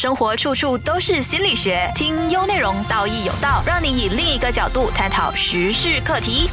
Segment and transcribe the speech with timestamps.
[0.00, 6.48] 生活处处都是心理学，听优内容，道义有道，让你以另一个角度探讨时事课题。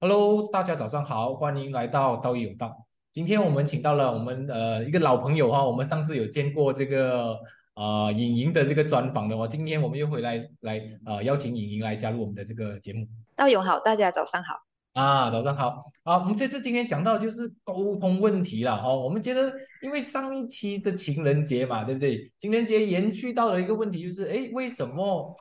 [0.00, 2.84] Hello，大家早上好，欢迎来到道义有道。
[3.12, 7.36] 今天我们请到了我们呃一个老朋友哈，我们上次有见过这个
[7.76, 13.06] 呃影莹的这个专访的哦，今天我们又回来来呃邀请影莹来加入我们的这个节目
[13.36, 14.62] 道友好，大家早上好。
[14.96, 22.32] 啊，早上好啊，我们这次今天讲到就是沟通问题了哦，我们觉得因为上一期的情人节嘛，对不对？
[22.38, 25.34] 情人节延续到了一个问题，就是哎，为什么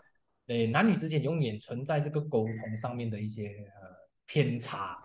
[0.48, 3.88] 诶男女之间永远存在这个沟通上面的一些呃
[4.26, 4.98] 偏差？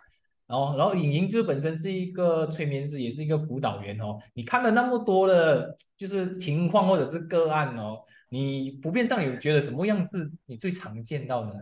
[0.48, 4.18] 然后，然后影莹就本身是一个催眠师，也是一个辅导员哦。
[4.34, 11.60] 你看了那么多的，就是情况或者是个案哦，你普遍上有觉得什么样是你最常见到的呢？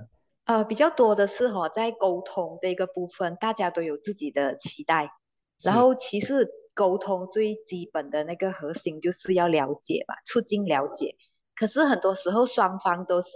[0.49, 5.11] 呃，比较多的是哈、在沟通这个部分，大家都有自己的期待，
[5.63, 11.17] 然是后其实沟通最基本的那个核心就是要了解嘛，促进了解。
[11.55, 13.29] 可是很多时候双方都是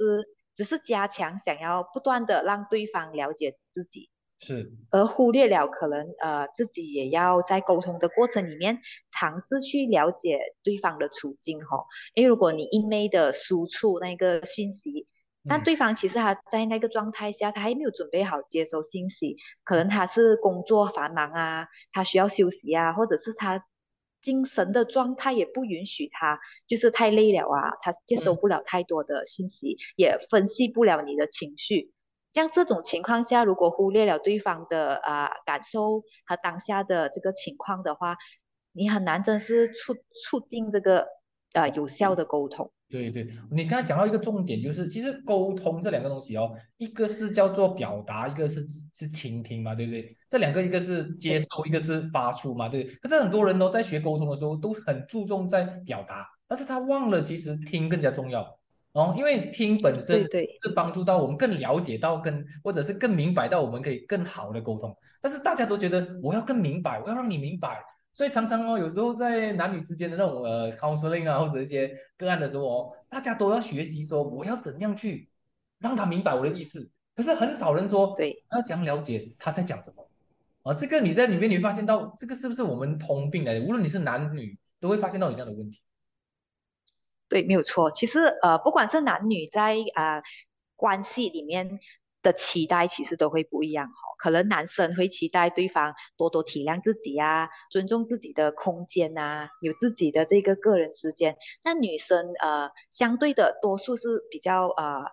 [0.56, 4.72] 只是加强，想要不断的让对方了解自己，是。
[4.91, 8.78] 而忽略了可能呃自己也要在沟通的过程里面
[9.11, 11.84] 尝试去了解对方的处境哈、
[12.15, 15.06] 因为如果你一昧的输出那个信息，
[15.48, 23.65] 但嗯对方其实他在那个状态下，他还没有准备好接收信息，可能他是工作繁忙啊，他需要休息啊，或者是他
[24.23, 31.93] 精神的状态也不允许他，就是太累了啊，他接收嗯不了太多的信息，也分析不了你的情绪。
[32.33, 38.17] 像这种情况下，如果忽略了对方的啊、感受和当下的这个情况的话，
[38.73, 41.09] 你很难真是促促进这个
[41.53, 42.73] 呃有效的沟通。
[42.93, 48.61] 对对，你刚才讲到一个重点，就是其实沟通这两个东西哦，一个是叫做表达，一个是
[48.93, 50.15] 是倾听嘛，对不对？
[50.29, 52.97] 这两个一个是接收，一个是发出嘛，对不对？
[52.97, 58.43] 可是很多人都在学沟通的时候都很注重在表达，但是他忘了其实听更加重要
[58.93, 60.21] 哦，因为听本身
[60.62, 67.83] 是帮助到我们更了解到跟或者是更明白到我们可以更好的沟通，但是大家都觉得我要更明白，我要让你明白。
[68.12, 75.28] 所以常常哦，有时候在男女之间的那种呃 counseling 啊，或者一些个案的时候哦，大家都要学习说我要怎样去
[75.78, 76.91] 让他明白我的意思。
[77.15, 80.09] 可是很少人说对要怎样了解他在讲什么
[80.62, 80.75] 啊。
[80.75, 83.61] 这个你在里面你会发现到这个是不是我们通病来的？
[83.62, 85.81] 无论你是男女，都会发现到有这样的问题。
[87.28, 87.91] 对，没有错。
[87.91, 90.22] 其实呃，不管是男女在啊、呃
[90.75, 91.78] 关系里面
[92.22, 101.37] 的期待，其实都会不一样哈、可能男生会期待对方多多体谅自己啊，尊重自己的空间啊，有自己的这个个人时间。
[101.65, 105.05] 那女生呃，相对的多数是比较呃，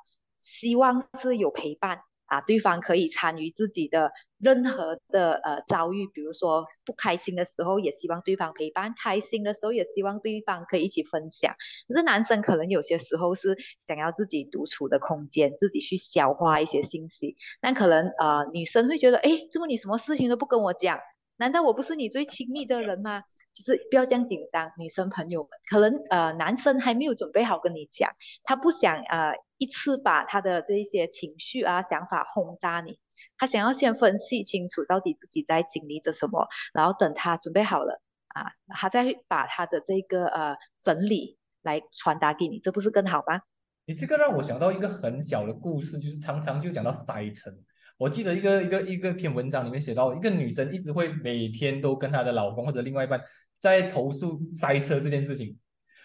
[0.41, 2.01] 希望是有陪伴。
[2.29, 11.55] 啊，对方可以参与自己的任何的呃遭遇，比如说不开心的时候，也希望对方陪伴；开心的时候，也希望对方可以一起分享。
[11.87, 17.35] 可是男生可能有些时候是想要自己独处的空间，自己去消化一些信息。
[17.59, 20.99] 但可能呃女生会觉得，哎，怎么你什么事情都不跟我讲？
[21.39, 23.23] 难道我不是你最亲密的人吗？
[23.53, 28.11] 其实不要这样紧张，女生朋友们，可能呃男生还没有准备好跟你讲，
[28.43, 32.99] 他不想呃一次把他的这一些情绪啊想法轰炸你，
[33.37, 43.41] 他想要先分析清楚到底自己在经历着什么，然后等他准备好了啊，他再把他的这个呃整理来传达给你，这不是更好吗？
[43.85, 47.49] 你这个让我想到一个很小的故事，就是常常就讲到塞车。
[47.99, 53.21] 我记得一个一个一个篇文章里面写到，一个女生一直会每天都跟她的老公或者另外一半
[53.59, 55.57] 在投诉塞车这件事情。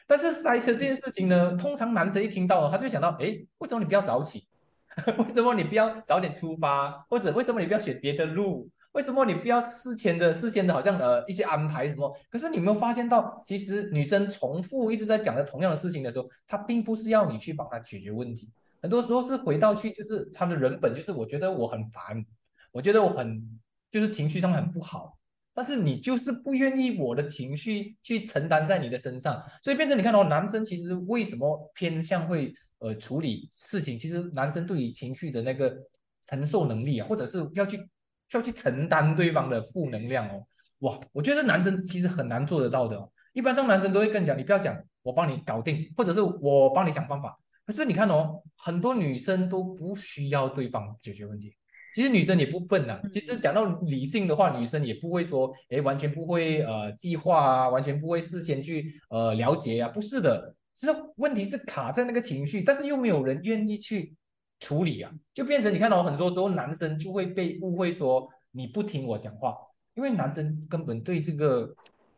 [0.05, 4.45] 但是塞车这件事情呢，通常男生一听到，他就会想到，哎，为什么你不要早起？
[5.19, 6.91] 为什么你不要早点出发？
[7.09, 8.69] 或者为什么你不要选别的路？
[8.91, 12.13] 为什么你不要事前的事先的，好像呃一些安排什么？
[12.29, 18.49] 可是你有没有发现到，其实女生重复一直在讲的同样的事情的时候，她并不是要你去帮她解决问题，
[18.85, 22.23] 很多时候是回到去就是他的人本，就是我觉得我很烦，
[22.71, 23.43] 我觉得我很
[23.91, 25.17] 就是情绪上很不好，
[25.55, 33.99] 但是你就是不愿意我的情绪去承担在你的身上，所以变成你看到、哦、男生其实为什么偏向会呃处理事情？
[33.99, 35.75] 其实男生对于情绪的那个
[36.21, 37.89] 承受能力啊，或者是要去
[38.33, 40.47] 要去承担对方的负能量哦，
[40.81, 47.41] 哇，我觉得男生其实很难做得到的、一般上男生都会跟你讲，你不要讲，我帮你搞定，或者是我帮你想方法。
[47.67, 51.55] 可是你看哦，很多女生都不需要对方解决问题。
[51.95, 60.57] 其实女生也不笨呐、其实讲到理性的话，女生也不会说，哎，完全不会呃计划啊，完全不会事先去呃了解啊，不是的。
[60.75, 64.13] 其实问题是卡在那个情绪，但是又没有人愿意去
[64.59, 69.57] 处理啊，就变成你看到、哦、很多时候男生就会被误会说你不听我讲话，
[69.95, 71.73] 因为男生根本对这个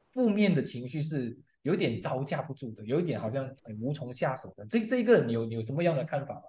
[0.09, 4.65] 负面的情绪是有点招架不住的，有一点好像无从下手的。
[4.67, 6.43] 这这一个你有有什么样的看法吗？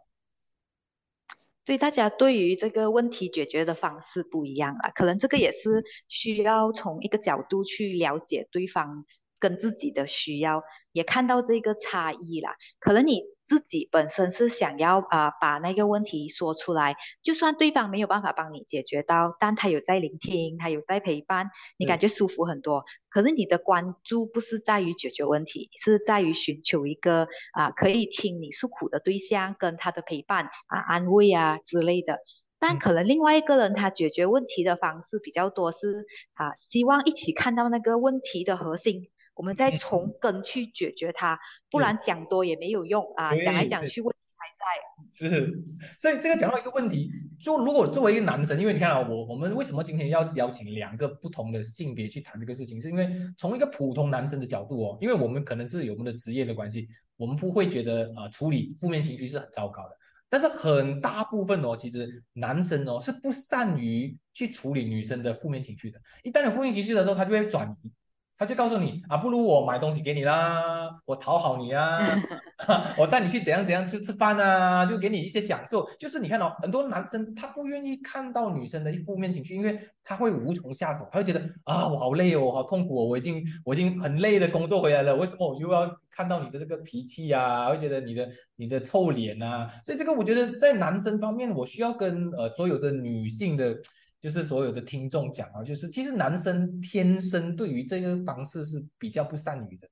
[1.65, 9.05] 所以大家对于这个问题解决的方式不一样啊，可能这个也是需要从一个角度去了解对方。
[9.39, 22.83] 跟自己的需要也看到这个差异啦，可能你自己本身是想要啊把那个问题说出来，就算对方没有办法帮你解决到，但他有在聆听，他有在陪伴，你感觉舒服很多。
[23.09, 32.19] 可是你的关注不是在于解决问题，是在于寻求一个啊可以听你诉苦的对象，跟他的陪伴啊安慰啊之类的。
[32.59, 39.09] 但可能另外一个人他解决问题的方式比较多是啊希望一起看到那个问题的核心。
[39.37, 41.39] 我们再从根去解决它，
[41.69, 43.35] 不然讲多也没有用啊！
[43.37, 45.29] 讲来讲去，问题还在。
[45.29, 45.63] 是，
[45.99, 59.97] 所以这个讲到一个问题，就如果作为一个男生，因为你看啊，我我们为什么今天要邀请两个不同的性别去谈这个事情，是因为从一个普通男生的角度哦，因为我们可能是有我们的职业的关系，我们不会觉得啊处理负面情绪是很糟糕的，
[60.29, 67.91] 但是很大部分哦，其实男生哦是不善于去处理女生的负面情绪的，一旦有负面情绪的时候，他就会转移。
[68.37, 71.99] 他就告诉你啊，不如我买东西给你啦，我讨好你啊，
[72.95, 75.89] 我带你去怎样怎样吃吃饭啊，就给你一些享受。
[75.97, 87.69] 就是你看哦很多男生他不愿意看到女生的一负面情绪，因为他会无从下手，他会觉得啊，我好累哦，好痛苦哦，我已经我已经很累的工作回来了，为什么我又要看到你的这个脾气啊？
[87.69, 89.67] 会觉得你的你的臭脸啊？
[89.83, 93.75] 所以这个我觉得在男生方面，我需要跟呃所有的女性的。
[94.21, 99.87] 就是所有的听众讲啊，就是其实男生天生对于这个方式是比较不善于的，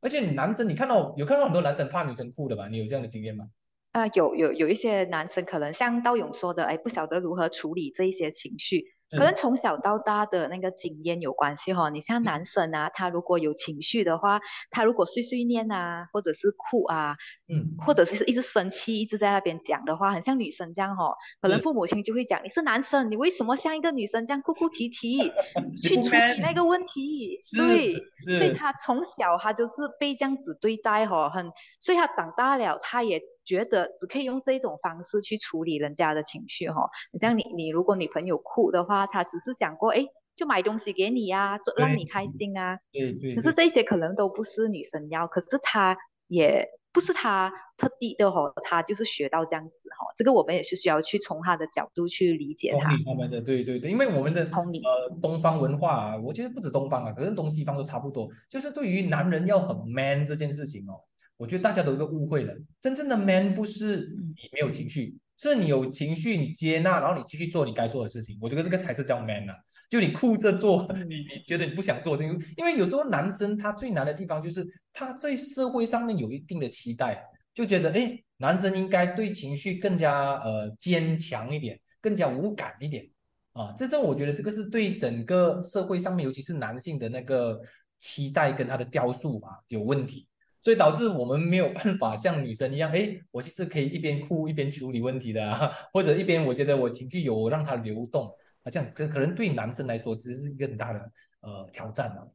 [0.00, 2.68] 而且男生你看到有看到很多男生怕女生哭的吧？
[2.68, 3.46] 你有这样的经验吗？
[3.92, 8.84] 啊，有有有一些男生可能像道勇说的，哎，不晓得如何处理这一些情绪。
[9.10, 14.40] 可能从小到大的那个经验有关系哈，你像男生啊，他如果有情绪的话，
[14.70, 17.16] 他如果碎碎念啊，或者是哭啊，
[17.48, 25.32] 嗯，或者是一直生气，一直在那边讲的话，很像女生这样哈，可能父母亲就会讲，你是男生，你为什么像一个女生这样哭哭啼啼
[25.82, 27.40] 去处理那个问题？
[27.56, 33.20] 对，所以他从小他就是被这样子对待哈，很，所以他长大了他也。
[33.50, 36.88] 觉得只可以用这种方式去处理人家的情绪哈，
[37.18, 40.06] 像你你如果女朋友哭的话，他只是想过哎，
[40.36, 42.78] 就买东西给你呀，就让你开心啊。
[42.92, 43.34] 对对。
[43.34, 45.96] 可是这些可能都不是女生要，可是她
[46.28, 50.06] 也不是她特地的哈，她就是学到这样子哈。
[50.16, 52.90] 这个我们也是需要去从她的角度去理解她。
[53.04, 60.94] 他们的对对对，因为我们的呃东方文化啊，我觉得不止东方啊，可能东西方都差不多，就是对于男人要很 man 这件事情哦。
[61.40, 68.36] 我觉得大家都有个误会了，真正的 man 不是你没有情绪，是你有情绪，你接纳，然后你继续做你该做的事情。
[68.42, 69.56] 我觉得这个才是叫 man 啊！
[69.88, 83.08] 就你哭着做，你你觉得你不想做这个，因为有时候男生他最难的地方就是他在社会上面有一定的期待，就觉得哎，男生应该对情绪更加呃坚强一点，更加无感一点
[83.54, 83.72] 啊。
[83.74, 87.58] 这是我觉得这个是对整个社会上面，尤其是男性的那个
[87.96, 90.26] 期待跟他的雕塑啊有问题。
[90.62, 98.26] 所以导致我们没有办法像女生一样，哎，我其实可以一边哭一边处理问题的，啊，或者一边我觉得我情绪有让它流动
[98.62, 100.98] 啊，这样可可能对男生来说只是一个很大的
[101.40, 102.26] 呃挑战啊。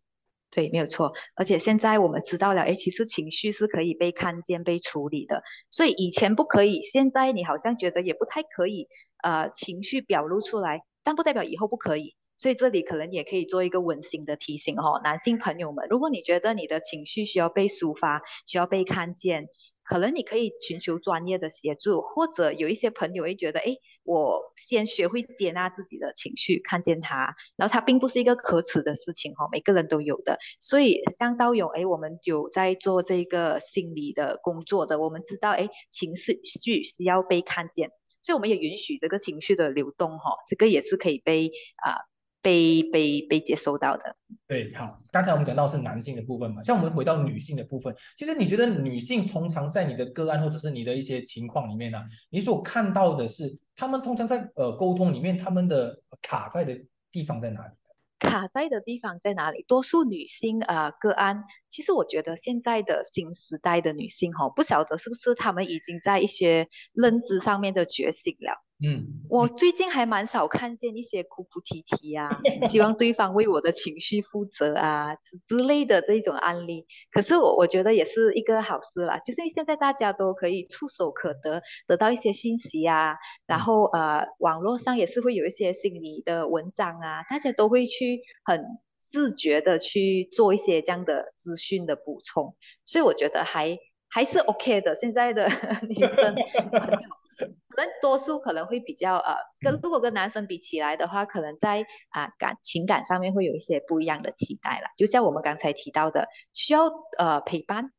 [0.51, 1.13] 对，没有错。
[1.35, 5.43] 而且现在我们知道了，哎，其实情绪是可以被看见、被处理的。
[5.69, 8.87] 所以以前不可以，现在你好像觉得也不太可以，
[9.21, 12.15] 呃，情绪表露出来，但不代表以后不可以。
[12.37, 19.47] 所以这里可能也可以做一个温馨的提醒哦，男性朋友们，如果你觉得你的情绪需要被抒发，需要被看见，
[19.83, 30.37] 可能你可以寻求专业的协助，或者有一些朋友会觉得，哎，我先学会接纳自己的情绪，看见它，然后它并不是一个可耻的事情哈，每个人都有的。
[30.59, 42.01] 所以像道勇，哎，我们有在做这个心理的工作的，我们知道，哎，情绪需需要被看见，所以我们也允许这个情绪的流动哈，这个也是可以被啊。
[42.45, 44.15] 被被被接收到的，
[44.47, 56.79] 对，好，刚才我们讲到是男性的部分嘛，像我们回到女性的部分，其实你觉得女性通常在你的个案或者是你的一些情况里面呢，你所看到的是，他们通常在呃沟通里面，他们的卡在的
[57.11, 57.73] 地方在哪里？
[58.19, 59.65] 卡在的地方在哪里？
[59.67, 68.63] 多数女性啊个案，其实我觉得现在的新时代的女性哈，不晓得是不是她们已经在一些认知上面的觉醒了。
[68.83, 72.29] 嗯，我最近还蛮少看见一些哭哭啼啼啊，
[72.67, 76.85] 希望对方为我的情绪负责啊之之类的这种案例。
[77.11, 83.15] 可是我我觉得也是一个好事啦，就是因为现在大家都可以触手可得，得到一些信息啊，
[83.47, 88.63] 然后呃，网络上也是会有一些心理的文章啊，大家都会去很。
[89.07, 93.77] 自觉的去做一些这样的资讯的补充，所以我觉得还
[94.09, 94.93] 还是 OK 的。
[94.95, 95.47] 现在的
[95.87, 96.99] 女生朋友，
[97.69, 104.87] 可能多数可能会比较呃，跟如果跟男生比起来的话，可能在啊感情感上面会有一些不一样的期待了。
[104.97, 107.91] 就像我们刚才提到的，需要呃陪伴，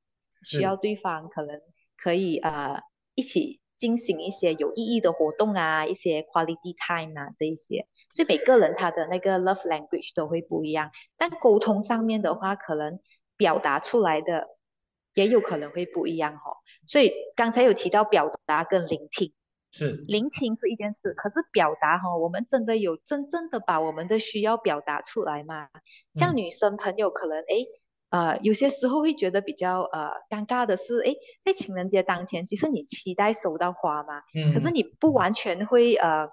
[0.44, 1.60] 需要对方可能
[1.96, 2.80] 可以呃
[3.14, 7.86] 一起进行一些有意义的活动啊，一些 quality time 啊这一些。
[8.12, 12.98] 所以每个人他的那个 love language 都会不一样，但沟通上面的话，可能
[13.36, 14.46] 表达出来的
[15.16, 16.62] 也有可能会不一样哦。
[16.86, 19.32] 所以刚才有提到表达跟聆听，
[19.72, 25.68] 是聆听是一件事，可是表达哈，我们真的有真正的把我们的需要表达出来吗？
[26.14, 27.66] 像女生朋友可能哎
[28.10, 36.28] 呃有些时候会觉得比较呃尴尬的是，哎在情人节当天，其实你期待收到花嘛，嗯，可是你不完全会呃。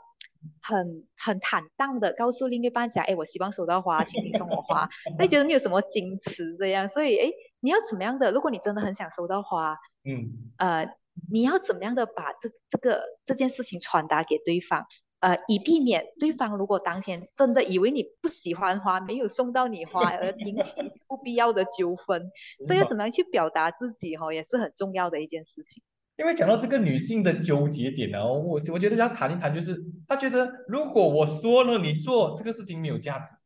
[0.61, 4.89] 很很坦荡的告诉另一半讲，哎，我希望收到花，请你送我花。
[5.17, 7.31] 那觉得没有什么矜持这样，所以哎，
[7.63, 8.29] 你要怎么样的？
[8.33, 10.93] 如果你真的很想收到花，嗯，呃，
[11.31, 14.85] 你要怎么样的把这这个这件事情传达给对方？
[15.21, 22.29] 呃，以避免对方如果当天真的以为你不喜欢花，没有送到你花而引起不必要的纠纷。
[22.67, 25.81] 所以要怎么样去表达自己哈，也是很重要的一件事情。
[26.17, 33.37] 因为讲到这个女性的纠结点呢，我我觉得要谈一谈，就是她觉得如果我说了你做这个事情没有价值，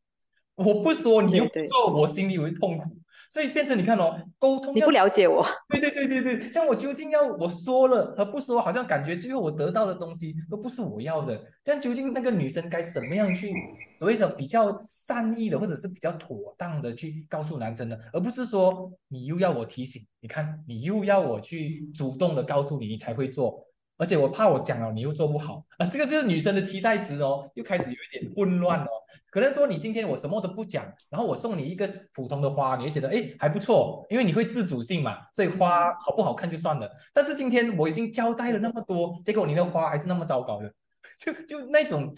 [0.56, 2.98] 我不说你又做，我心里会痛苦。
[3.28, 11.38] 所以变成你看哦，沟通你不了解我，对对对对对，这样我究竟要我说了和不说，好像感觉最后我得到的东西都不是我要的。
[11.62, 13.52] 这样究竟那个女生该怎么样去
[13.98, 17.98] 所谓的比较善意的，或者是比较妥当的去告诉男生呢？
[18.14, 23.62] 而不是说你又要我提醒，你看你又要我去主动的告诉你，你才会做。
[23.98, 28.88] 而且我怕我讲了你又做不好啊，这个就是女生的期待值哦，又开始有一点混乱哦。
[29.30, 36.90] 可能说你今天我什么都不讲，然后我送你一个普通的花，你会觉得哎还不错，因为你会自主性嘛，所以花好不好看就算了。
[37.12, 40.72] 但是今天我已经交代了那么多，结果你的花还是那么糟糕的。
[41.18, 42.12] 就就那种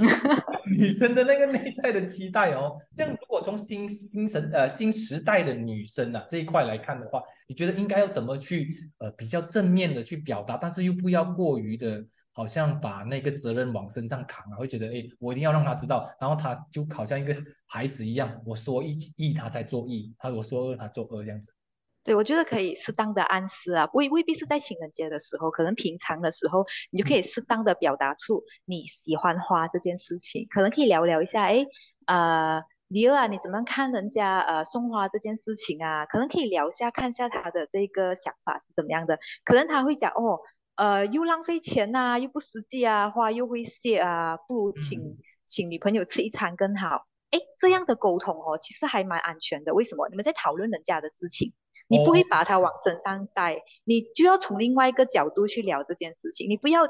[0.67, 21.53] 女生的那个内在的期待哦，这样如果从新新神呃新时代的女生啊这一块来看的话，你觉得应该要怎么去呃比较正面的去表达，但是又不要过于的，好像把那个责任往身上扛啊，会觉得哎我一定要让他知道，然后他就好像一个孩子一样，我说一一他在做一，他我说二他做二这样子。
[22.03, 31.67] 对，我觉得可以适当的暗示啊，未未必是在情人节的时候，可能平常的时候，你就可以适当的表达出你喜欢花这件事情，可能可以聊聊一下，哎，
[32.07, 36.07] 呃，李儿啊，你怎么看人家呃送花这件事情啊？
[36.07, 40.41] 可能可以聊一下，看一下他的这个想法是怎么样的，可能他会讲哦，
[40.81, 47.07] 呃，又浪费钱呐，又不实际啊，花又会谢啊，不如请请女朋友吃一餐更好。
[47.31, 49.75] 哎，这样的沟通哦，其实还蛮安全的。
[49.75, 50.09] 为什么？
[50.09, 51.53] 你们在讨论人家的事情，
[51.87, 56.49] 你不会把它往身上带，你就要从另外一个角度去聊这件事情。
[56.49, 56.87] 你不要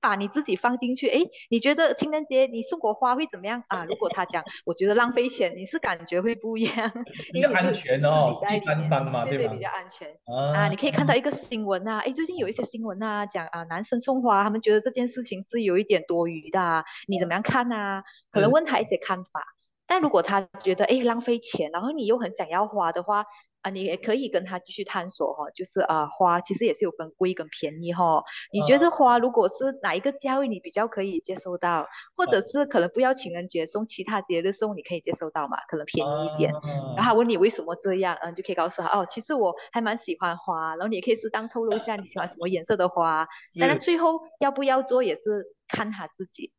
[0.00, 1.08] 把你自己放进去。
[1.08, 1.18] 哎，
[1.50, 3.84] 你觉得情人节你送我花会怎么样啊？
[3.84, 6.92] 如果他讲，我觉得浪费钱，你是感觉会不一样。
[7.32, 9.48] 比较安全哦，第三方嘛，对对？
[9.48, 10.08] 比较安全
[10.54, 10.68] 啊。
[10.68, 18.02] 你可以看到一个新闻啊，哎，最近有一些新闻啊，讲啊，男生送花，他们觉得这件事情是有一点多余的，你怎么样看啊？
[18.30, 19.42] 可能问他一些看法。
[19.86, 23.24] 但如果他觉得哎浪费钱，然后你又很想要花的话，
[23.62, 28.24] 啊，你也可以跟他继续探索哈，就是啊花其实也是有分贵跟便宜哈。
[28.52, 31.86] 你觉得花如果是哪一个价位你比较可以接受到，
[32.16, 35.58] 或者是可能不要情人节送其他节日送你可以接受到嘛？
[35.68, 36.52] 可能便宜一点。
[36.96, 43.28] 然后问你为什么这样，嗯，就可以告诉他哦，其实我还蛮喜欢花，然后你也可以适当透露一下你喜欢什么颜色的花。
[43.58, 46.52] 当然最后要不要做也是看他自己。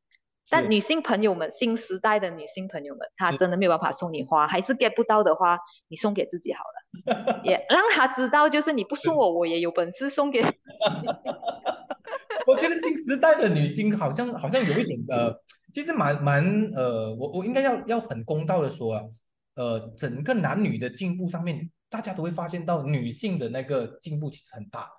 [0.52, 6.64] 但女性朋友们，新时代的女性朋友们，她真的没有办法送你花，还是 get 不到的话，你送给自己好
[7.16, 10.44] 了， 也让她知道，就是你不送我，我也有本事送给。
[12.46, 15.34] 我觉得新时代的女性好像好像有一点呃，
[15.72, 16.44] 其实蛮蛮
[16.76, 19.04] 呃，我我应该要要很公道的说啊，
[19.56, 24.90] 呃，整个男女的进步上面，大家都会发现到女性的那个进步其实很大，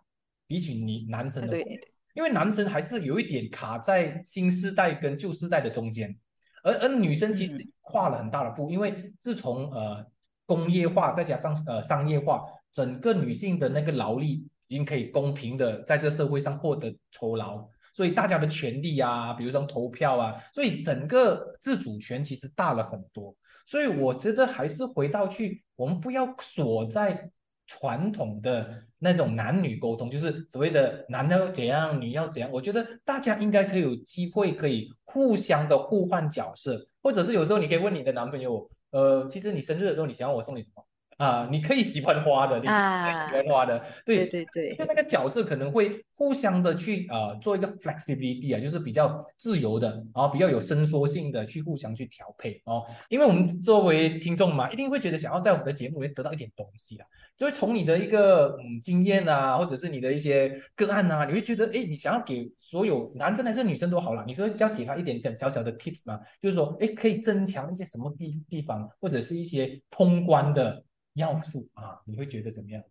[0.47, 1.51] 比起你男生的。
[1.51, 1.81] 对。
[2.15, 6.15] 因为男生还是有一点卡在新时代跟旧时代的中间，
[6.63, 10.05] 而而女生其实跨了很大的步，因为自从呃
[10.45, 23.35] 工业化再加上呃商业化，整个女性的那个劳力已经可以公平的在这社会上获得酬劳，所以大家的权利啊，比如说投票啊，所以整个自主权其实大了很多。
[23.65, 27.31] 所以我觉得还是回到去，我们不要锁在。
[27.79, 32.51] 传统的那种男女沟通，就是所谓的男的怎样，女要怎样。
[32.53, 40.85] 我觉得大家应该可以有机会，可以互相的互换角色，或者是有时候你可以问你的男朋友，呃，其实你生日的时候，你想要我送你什么？
[41.23, 52.85] 啊，你可以喜欢花的，你喜啊，欢花的，对对对对，就那个角色可能会互相的去呃做一个 flexibility 啊，就是比较自由的，然后比较有伸缩性的去互相去调配哦。
[53.09, 70.83] 因为我们作为听众嘛，一定会觉得想要在我们的节目里面得到一点东西啊，就会从你的一个嗯经验啊，或者是你的一些个案啊，你会觉得哎，你想要给所有男生还是女生都好了，你说要给他一点点小小的 tips 嘛，就是说哎，可以增强一些什么地地方，或者是一些通关的。
[71.15, 72.83] 要素啊，你会觉得怎么样？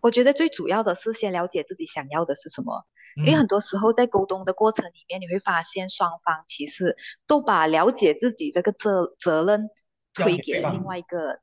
[0.00, 2.84] 我觉得最主要的是先了解自己想要的是什么，
[3.16, 9.68] 因为很多时候在沟通的过程里面，你会发现双方其实都把了解自己这个责责任
[10.14, 11.40] 推给另外一个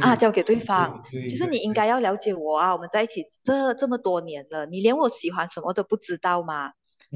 [0.00, 1.04] 啊，交给对方。
[1.28, 6.72] 就是你应该要了解我啊，我们在一起这这么多年了，你连我喜欢什么都不知道吗？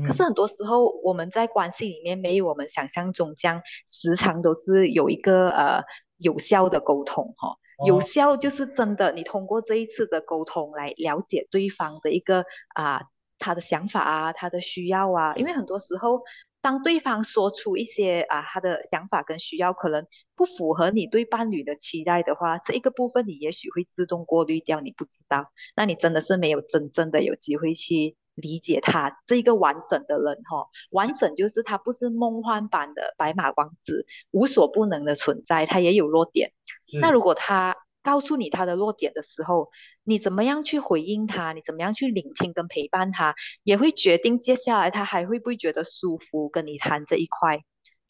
[0.07, 5.83] 可是很多时候我们在关系里面没有我们想象中这样，时常都是有一个呃
[6.19, 7.57] 有效的沟通哈。
[7.87, 12.45] 有效就是真的，你通过这一次的沟通来了解对方的一个
[12.75, 13.03] 啊
[13.39, 15.35] 他的想法啊，他的需要啊。
[15.37, 16.23] 因为很多时候，
[16.61, 20.07] 当对方说出一些啊他的想法跟需要可能
[20.37, 28.17] 不符合你对伴侣的期待的话，这一个部分你也许会自动过滤掉，你不知道，那你真的是没有真正的有机会去。
[28.41, 36.53] 理解他这一个完整的人哈，完整就是他不是梦幻版的白马王子，无所不能的存在，他也有弱点。
[37.01, 39.71] 那如果他告诉你他的弱点的时候，
[40.03, 41.53] 你怎么样去回应他？
[41.53, 47.61] 你怎么样去聆听跟陪伴他，也会决定接下来他还会不会觉得舒服跟你谈这一块。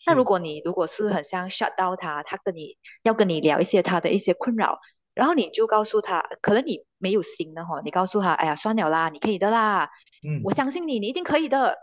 [0.06, 4.78] 那如果你如果是很像 shut 到他，他跟你要跟你聊一些他的一些困扰。
[5.20, 9.90] 然后你就告诉他，可能你没有心的哈，你告诉他，哎呀，算了啦，你可以的啦，
[10.26, 11.76] 嗯，我相信你，你一定可以的。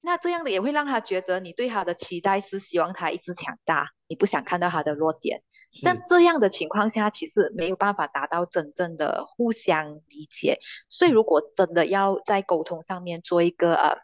[0.00, 5.42] 那这样的也会让他觉得你对他的期待是希望他一直强大，你不想看到他的弱点。
[5.72, 10.60] 像这样的情况下，其实没有办法达到真正的互相理解。
[10.88, 13.98] 所以，如果真的要在沟通上面做一个呃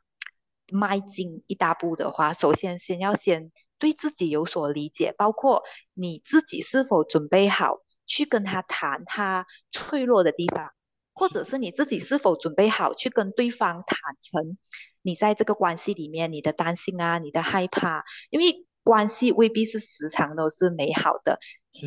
[0.72, 5.62] 迈进一大步的话，首先先要先对自己有所理解，包括
[5.94, 7.83] 你自己是否准备好。
[8.06, 10.70] 去跟他谈他脆弱的地方，
[11.12, 14.58] 或者是你自己是否准备好去跟对方坦诚
[15.02, 21.38] 你在这个关系里面你的担心啊，你的害怕，因为关系未必是时常都是美好的。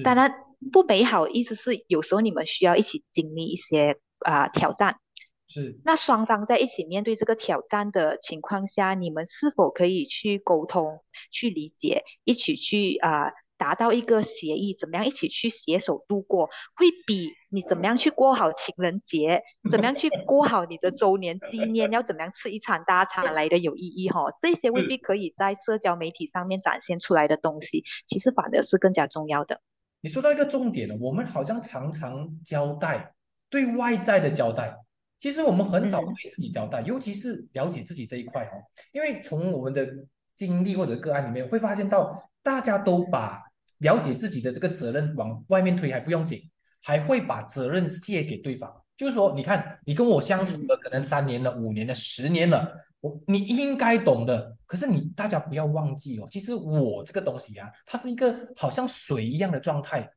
[0.03, 0.34] 当然
[0.71, 4.99] 不美好，意思是有时候你们需要一起经历一些啊挑战。
[5.47, 5.80] 是。
[5.86, 13.32] 那双方在一起面对这个挑战的情况下，你们是否可以去沟通、去理解、一起去啊？
[13.57, 24.25] 达到一个协议，怎么样一起去携手度过，会比你怎么样去过好情人节，怎么样去过好你的周年纪念，要怎么样吃一场大餐来的有意义哈？
[24.39, 29.59] 这些未必可以在社交媒体上面展现出来的东西，其实反而是更加重要的。
[30.01, 33.13] 你说到一个重点了，我们好像常常交代
[33.49, 34.75] 对外在的交代，
[35.17, 38.51] 其实我们很少对自己交代，尤其是了解自己这一块哈，
[38.91, 39.87] 因为从我们的
[40.35, 43.43] 经历或者个案里面会发现到，大家都把
[43.79, 46.41] 了解自己的这个责任往外面推还不用紧，
[46.81, 48.71] 还会把责任卸给对方。
[48.95, 54.57] 就是说，你看，你跟我相处了可能三年了、五年了、十年了，我你应该懂的。
[54.65, 60.09] 可是你大家不要忘记哦，其实我这个东西啊，它是一个好像水一样的状态。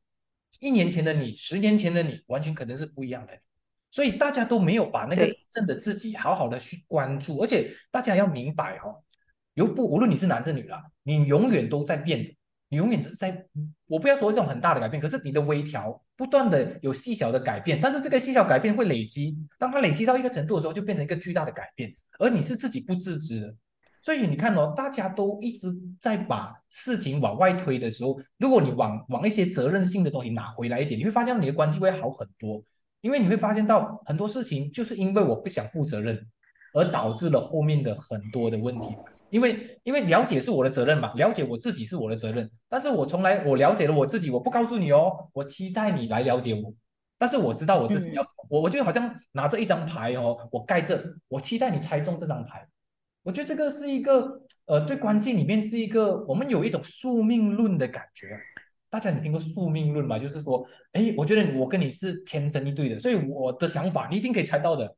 [0.59, 3.33] 一年前的你，十年前的你，完全可能是不一样的。
[3.91, 9.03] 所以大家都没有把那个真正的自己好好的去关注，而且大家要明白哦，
[9.53, 12.35] 有不无论你是男是女了，你永远都在变的。
[12.71, 13.45] 你永远都是在，
[13.85, 23.53] 我不要说这种很大的改变，可是你的微调不断的有细小的改变，但是这个细小改变会累积，当它累积到一个程度的时候，就变成一个巨大的改变，而你是自己不自知的。
[24.01, 25.67] 所以你看哦，大家都一直
[25.99, 32.63] 在把事情往外推的时候，如果你往往一些责任性的东西拿回来一点，你会发现你的关系会好很多，
[33.01, 36.25] 因为你会发现到很多事情就是因为我不想负责任。
[36.73, 46.73] 而导致了后面的很多的问题发生，因为因为了解是我的责任嘛，了解我自己是我的责任，但是我从来我了解了我自己，我不告诉你哦，我期待你来了解我，
[47.17, 52.65] 但是我知道我自己要我我就好像拿着一张牌哦，我盖着，我期待你猜中这张牌，
[53.23, 58.39] 我觉得这个是一个呃对关系里面是一个我们有一种宿命论的感觉，
[58.89, 60.17] 大家你听过宿命论吗？
[60.17, 64.95] 就是说，哎，我觉得我跟你是天生一对的，所以我的想法你一定可以猜到的。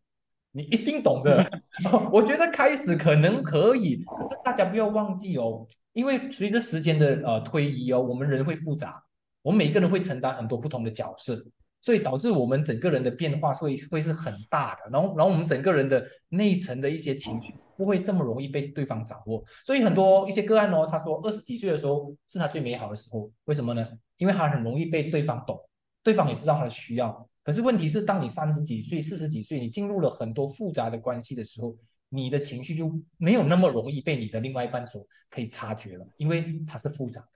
[0.55, 1.49] 你一定懂的，
[2.13, 9.03] 我觉得开始可能可以，可是大家不要忘记哦，因为随着时间的呃推移哦，我们人会复杂，
[9.41, 11.43] 我们每个人会承担很多不同的角色，
[11.81, 19.43] 所以导致我们整个人的变化会会是很大的，然后然后我们整个人的内层的一些情绪不会这么容易被对方掌握。
[19.65, 23.87] 所以很多一些个案哦，他说二十几岁的时候是他最美好的时候，为什么呢？
[24.17, 25.59] 因为他很容易被对方懂，
[26.03, 27.27] 对方也知道他的需要。
[27.43, 31.75] 可是问题是，当你三十几岁、四十几岁，你进入了很多复杂的关系的时候，
[32.09, 37.27] 你的情绪就没有那么容易被你的另外一半所可以察觉了，因为它是复杂的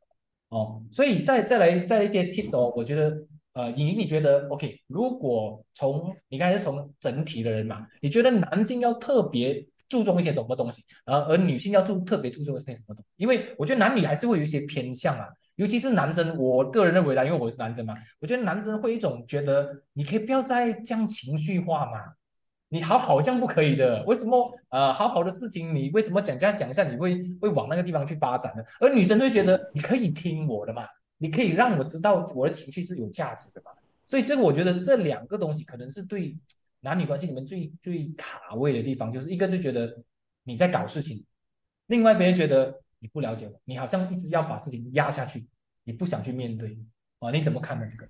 [0.49, 0.81] 哦。
[0.91, 3.17] 所以再再来再来一些 tips 哦，我觉得。
[3.53, 4.79] 呃，莹莹，你觉得 OK？
[4.85, 13.09] 如果从你刚才从整体的人嘛，你觉得男性要特别注重一些什么东西，而而女性要注特别注重一些什么东西？
[13.15, 15.25] 因为我觉得男女还是会有一些偏向啊，
[15.57, 22.13] 尤其是男生，我个人认为啦，因为我是男生嘛，我觉得男生会一种觉得，你可以不要再这样情绪化嘛，
[22.69, 24.51] 你好好这样不可以的，为什么？
[24.69, 28.63] 呃，好好的事情你为什么讲这样讲一下，你会会往那个地方去发展呢？
[28.79, 30.87] 而女生会觉得你可以听我的嘛。
[31.19, 33.71] 你可以让我知道我的情绪是有价值的嘛？
[34.05, 36.37] 所以这个我觉得这两个东西可能是对
[36.81, 39.97] 男女关系里面最最卡位的地方，就是一个就觉得
[40.43, 41.25] 你在搞事情，
[41.87, 45.47] 另外别人觉得你不了解我，你好像一直要把事情压下去，
[45.83, 46.77] 你不想去面对
[47.19, 47.31] 啊？
[47.31, 47.87] 你怎么看呢？
[47.89, 48.09] 这个？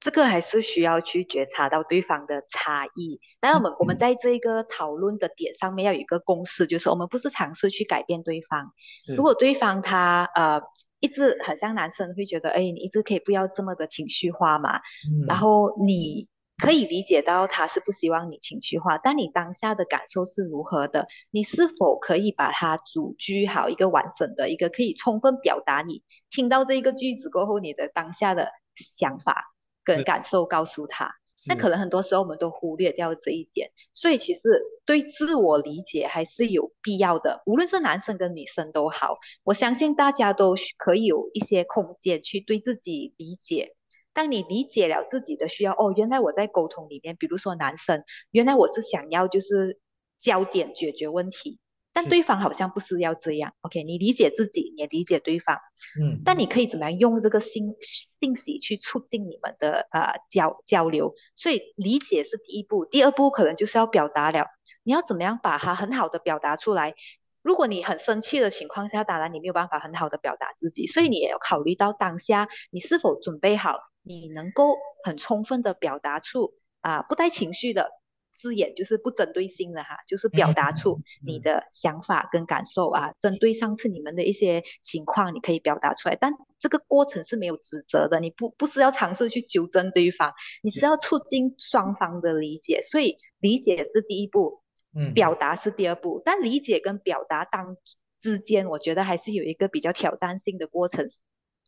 [0.00, 3.20] 这个还是需要去觉察到对方的差异。
[3.40, 8.72] 但是我们我们在这个讨论的点上面要有一个共识，就是我们不是尝试去改变对方。
[9.16, 10.60] 如果对方他呃。
[11.00, 14.80] 一直很像男生会觉得，哎，你一直可以不要这么的情绪化嘛。
[15.28, 21.08] 然后你可以理解到他是不希望你情绪化，但你当下的感受是如何的？
[21.30, 31.10] 你是否可以把它组句好一个完整的一个可以充分表达你听到这一个句子过后你的当下的想法跟感受告诉他？
[31.46, 37.42] 那可能很多时候我们都忽略掉这一点，所以其实对自我理解还是有必要的。
[37.44, 43.74] 无论是男生跟女生都好，我相信大家都可以有一些空间去对自己理解。
[44.14, 49.78] 当你理解了自己的需要，哦，原来我在沟通里面，比如说男生，原来我是想要就是
[50.20, 51.58] 焦点解决问题。
[51.96, 53.84] 但对方好像不是要这样，OK？
[53.84, 55.58] 你理解自己，也理解对方，
[56.00, 56.22] 嗯。
[56.24, 61.14] 但你可以怎么样用这个信信息去促进你们的呃交交流？
[61.36, 64.46] 所以理解是第一步，第二步可能就是要表达了。
[64.82, 66.94] 你要怎么样把它很好的表达出来？
[67.42, 77.90] 如果你很生气的情况下，当然你没有办法很好的表达自己，所以你也要考虑到当下你是否准备好，你能够很充分的表达出啊不带情绪的。
[78.36, 83.14] 字眼就是不针对性的哈，就是表达出你的想法跟感受啊。
[83.18, 92.82] 针对上次你们的一些情况，你可以表达出来，但这个过程是没有指责的，你不不是要尝试去纠正对方，你是要促进双方的理解。
[92.82, 94.60] 所以理解是第一步，
[94.94, 96.20] 嗯，表达是第二步。
[96.22, 97.78] 但理解跟表达当
[98.20, 101.06] 之间，我觉得还是有一个比较挑战性的过程，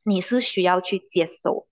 [0.04, 1.66] 你是需要去接受。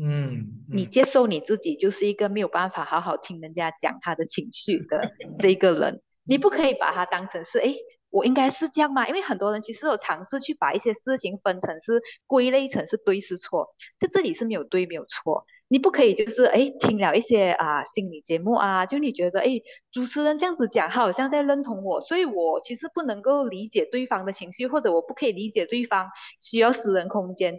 [0.00, 7.74] 嗯，你接受你自己就是一个没有办法好好听人家讲他的情绪的 这个人，你不可以把他当成是哎，
[8.10, 9.08] 我应该是这样吗？
[9.08, 26.08] 因为很多人其实有尝试去把一些事情分成是归类成是对是错，在这里是没有对没有错，你不可以就是哎听了一些啊心理节目啊，就你觉得哎主持人这样子讲，他好像在认同我，所以我其实不能够理解对方的情绪，或者我不可以理解对方
[26.40, 27.58] 需要私人空间。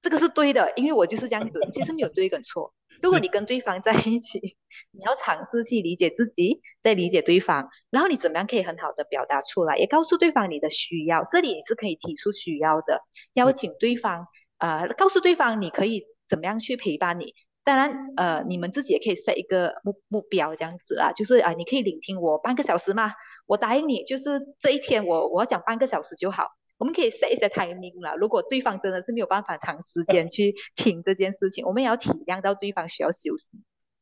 [0.00, 2.72] 这个是对的，因为我就是这样子，其实没有对跟错。
[3.02, 4.56] 如果你跟对方在一起，
[4.90, 11.26] 你要尝试去理解自己，再理解对方，然后你怎么样可以很好的表达出来，也告诉对方你的需要。
[11.30, 13.00] 这里你是可以提出需要的，
[13.32, 14.26] 邀请对方，
[14.58, 17.34] 呃，告诉对方你可以怎么样去陪伴你。
[17.64, 23.12] 当然，呃，你们自己也可以设一个目目标，这样子啊，就是啊，你可以聆听我半个小时嘛，
[23.46, 24.24] 我答应你，就是
[24.60, 26.48] 这一天我我要讲半个小时就好。
[26.80, 28.16] 我们可以 set 一些 timing 了。
[28.16, 33.50] 如果对方真的是没有办法长时间 去听这件事情，我们也要体谅到对方需要休息。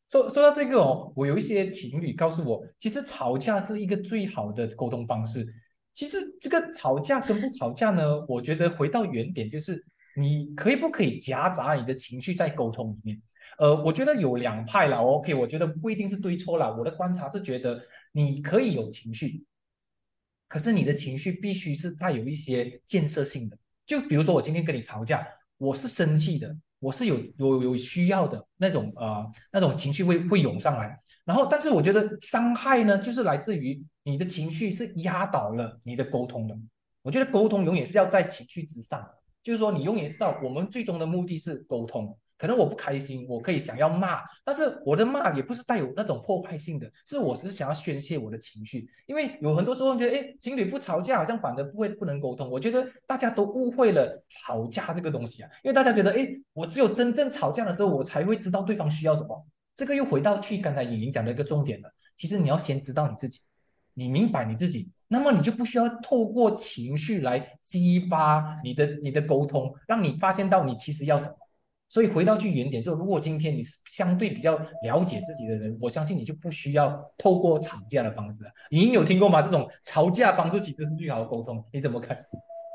[0.08, 5.44] 说说到这个哦，我有一些情侣告诉我，其实吵架是一个最好的沟通方式。
[5.92, 9.84] 其实这个吵架跟不吵架呢，我觉得回到原点就是，
[10.16, 13.20] 你可以不可以夹杂你的情绪在沟通里面？
[13.58, 14.98] 呃，我觉得有两派了。
[14.98, 16.72] OK，我觉得不一定是对错了。
[16.78, 19.44] 我的观察是觉得你可以有情绪。
[20.48, 25.26] 可是你的情绪必须是带有一些建设性的，就比如说我今天跟你吵架，
[25.58, 36.56] 我是生气的，我是有有有需要的那种呃那种情绪会会涌上来，然后但是我觉得伤害呢，就是来自于你的情绪是压倒了你的沟通的。
[37.02, 39.06] 我觉得沟通永远是要在情绪之上，
[39.42, 48.88] 就是说你永远知道我们最终的目的是沟通，可能我不开心，我可以想要骂，但是我的骂也不是带有那种破坏性的，是我是想要宣泄我的情绪。
[49.06, 52.48] 因为有很多时候觉得，哎，情侣不吵架好像反而不会不能沟通。
[52.48, 59.46] 我觉得大家都误会了吵架这个东西啊，因为大家觉得，哎，我只有真正吵架的时候，我才会知道对方需要什么。
[59.74, 63.40] 这个又回到去刚才颖颖讲的一个重点了，其实你要先知道你自己，
[63.94, 64.88] 你明白你自己。
[65.08, 71.34] 那么你就不需要透过情绪来激发你的你的沟通，让你发现到你其实要什么。
[71.88, 78.44] 所以回到去原点，就如果今天你是相对比较了解自己的人，我相信你就不需要透过吵架的方式。
[78.70, 79.40] 你有听过吗？
[79.40, 82.16] 这种吵架方式其实是最好的沟通，你怎么看？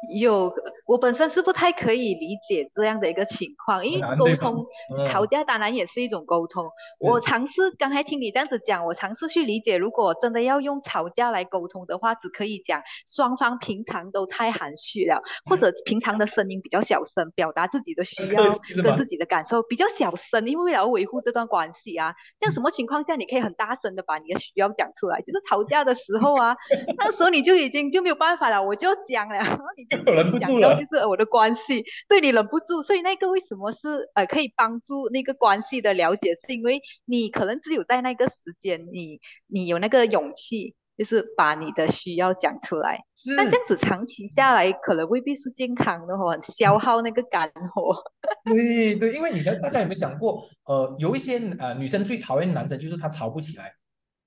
[0.10, 0.54] 有，
[0.86, 4.66] 我本身是不太可以理解这样的一个情况，因为沟通
[5.08, 6.70] 吵架当然也是一种沟通。
[7.00, 18.44] 我尝试刚才听你这样子讲，我尝试去理解，如果真的要用吵架来沟通的话，只可以讲双方平常都太含蓄了，或者平常的声音比较小声，表达自己的需要
[18.84, 22.14] 跟自己的感受比较小声，因为为了维护这段关系啊。
[22.40, 25.22] 这样什么情况下你可以很大声的把你的需要讲出来？
[25.22, 26.58] 就是吵架的时候啊，
[27.00, 29.40] 那时候你就已经就没有办法了，我就要讲了，
[29.78, 29.93] 你。
[30.06, 43.00] 忍不住了，就是我的关系对你忍不住，所以那个为什么是呃可以帮助那个关系的了解，是因为你可能只有在那个时间，你你有那个勇气，就是把你的需要讲出来。
[43.38, 47.96] 但这样子长期下来，可能未必是健康的哦，消耗那个肝火。
[48.46, 53.74] 对对，因为你想，大家有没有想过，呃，有一些呃女生最讨厌男生，就是他吵不起来，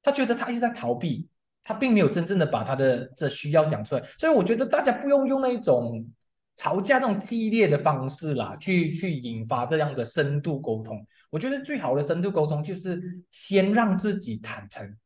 [0.02, 1.29] 他觉得他一直在逃避。
[1.66, 6.07] 他并没有真正的把他的这需要讲出来，所以我觉得大家不用用那种
[6.55, 11.05] 吵架那种激烈的方式啦，去去引发这样的深度沟通。
[11.29, 13.02] 我觉得最好的深度沟通就是
[13.33, 14.96] 先让自己坦诚。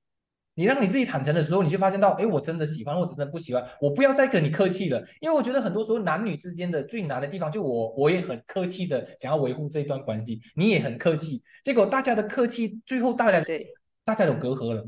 [0.54, 5.02] 你让你自己坦诚的时候，你就发现到，哎，我真的喜欢，我真的不喜欢，我不要再跟你客气了。
[5.20, 13.66] 因为我觉得很多时候男女之间的最难的地方，就我我也很客气的想要维护这段关系，你也很客气，结果大家的客气最后大家对
[14.04, 14.86] 大家有隔阂了。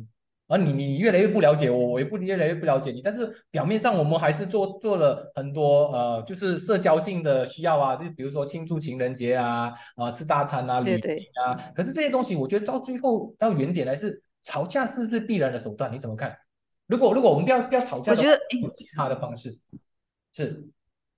[0.52, 3.00] 而你你你越来越不了解我，我也不越来越不了解你。
[3.00, 11.56] 但是表面上我们还是做做了很多呃，就是社交性的需要啊，就比如说庆祝情人节啊，啊吃大餐啊，旅行啊。
[11.74, 15.90] 可是这些东西，我觉得到最后到原点来是吵架是最必然的手段？
[15.90, 16.36] 你怎么看？
[16.86, 19.58] 如果如果我们不要不要吵架，我觉得有其他的方式
[20.34, 20.68] 是。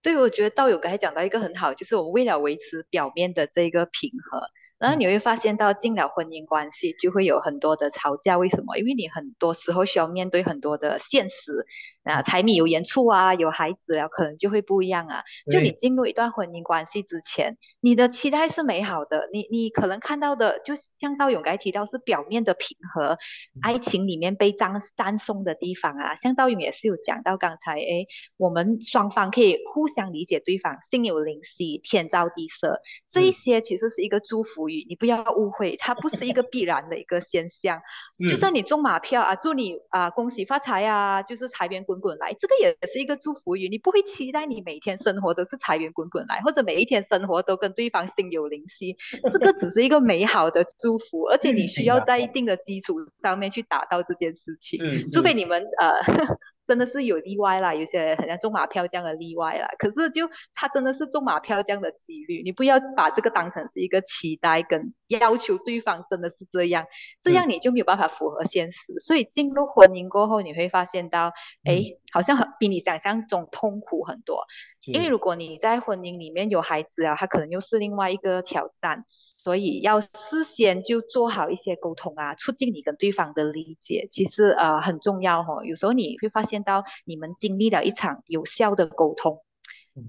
[0.01, 4.47] 对，我觉得道友刚才讲到一个很好，就是我们为了维持表面的这个平和。
[4.85, 8.77] 然后你会发现到进了婚姻关系就会有很多的吵架，为什么？
[8.77, 11.67] 因为你很多时候需要面对很多的现实。
[12.05, 15.23] 啊，柴米油盐醋啊，有孩子了，可能就会不一样啊。
[15.51, 23.19] 就你进入一段婚姻关系之前，你的期待是美好的，你你可能看到的，就像道勇刚才提到是表面的平和，
[23.63, 26.15] 爱情里面被张赞颂的地方啊。
[26.17, 37.81] 像道勇也是有讲到刚才，哎，我们双方可以互相理解对方，心有灵犀，天造地设，这一些其实是一个祝福语，你不要误会，它不是一个必然的一个现象。
[38.29, 43.69] 就算你中马票啊，祝你啊恭喜发财啊，就是财源滚滚滚来，这个也是一个祝福语。
[43.69, 48.97] 你不会期待你每天生活都是财源滚滚来，或者每一天生活都跟对方心有灵犀。
[49.31, 54.81] 这个只是一个美好的祝福，而且你需要在一定的基础上面去达到这件事情。
[55.13, 56.37] 除非你们呃。
[56.67, 59.69] 真的是有例外啦，有些很像中马票这样的例外啦。
[59.79, 66.87] 可是就他真的是中马票这样的几率，你不要把这个当成是一个期待跟要求对方真的是这样，
[67.21, 68.95] 这样你就没有办法符合现实。
[68.99, 71.33] 所以进入婚姻过后，你会发现到，
[71.65, 74.45] 哎，好像很比你想象中痛苦很多。
[74.87, 79.05] 因为如果你在婚姻里面有孩子啊，他可能又是另外一个挑战。
[79.45, 80.09] 所以要事
[80.57, 85.63] 先就做好一些沟通啊，促进你跟对方的理解，其实呃很重要哈。
[85.67, 89.45] 有时候你会发现到你们经历了一场有效的沟通，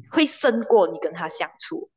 [0.09, 1.89] 会胜过你跟他相处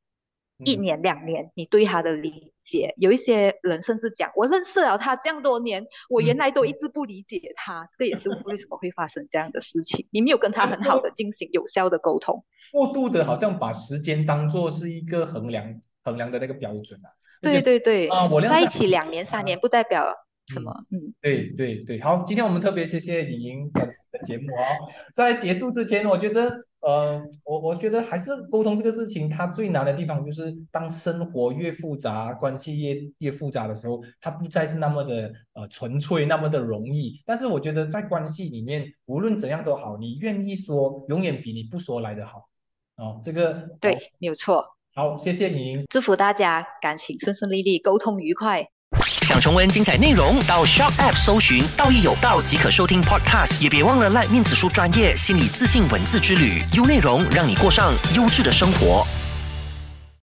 [0.64, 2.92] 一年两年，你对他的理解。
[2.96, 10.08] 有一些人甚至讲，我认识了他这样多年，我原来都一直不理解他， 这个也是为什么会发生这样的事情。
[10.10, 17.08] 你没有跟他很好的进行有效的沟通，过度的好像把时间当做是一个衡量衡量的那个标准啊。
[17.40, 20.12] 对对对啊，我在一起两年三年不代表
[20.48, 23.88] 什么，嗯，对对对，好，今天我们特别谢谢李莹的
[24.24, 24.88] 节目哦。
[25.14, 37.20] 在结束之前，我觉得，呃，我我觉得还是沟通这个事情，它最难的地方就是当生活越复杂，关系越越复杂的时候，它不再是那么的呃纯粹，那么的容易。
[37.26, 42.48] 但是我觉得在关系里面，无论怎样都好，你愿意说，永远比你不说来的好。
[42.96, 44.64] 哦，这个对，没有错。
[44.98, 48.66] 好，谢谢你，祝福大家感情顺顺利利，沟通愉快。
[48.98, 59.06] 想重温精彩内容，到 Shop App 搜寻“道义有道”即可收听 Podcast，也别忘了赖面子书专业心理自信文字之旅，优内容让你过上优质的生活。